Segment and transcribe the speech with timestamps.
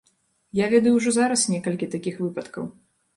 [0.59, 2.65] Я ведаю ўжо зараз некалькі такіх выпадкаў.